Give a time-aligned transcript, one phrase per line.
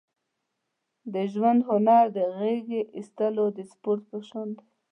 [1.13, 4.65] د ژوند هنر د غېږې اېستلو د سپورت په شان دی.